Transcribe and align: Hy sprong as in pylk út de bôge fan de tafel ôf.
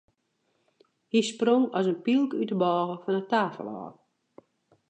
Hy 1.11 1.21
sprong 1.29 1.63
as 1.77 1.85
in 1.91 1.99
pylk 2.05 2.31
út 2.39 2.49
de 2.51 2.55
bôge 2.61 2.95
fan 3.03 3.15
de 3.17 3.23
tafel 3.31 3.67
ôf. 3.83 3.95